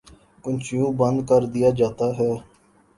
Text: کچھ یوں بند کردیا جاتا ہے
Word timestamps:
کچھ 0.43 0.67
یوں 0.75 0.89
بند 0.99 1.19
کردیا 1.29 1.69
جاتا 1.79 2.07
ہے 2.17 2.31